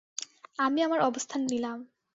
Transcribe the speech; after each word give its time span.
আমি 0.59 0.79
আমার 0.83 0.99
অবস্থান 1.01 1.41
নিলাম। 1.45 1.77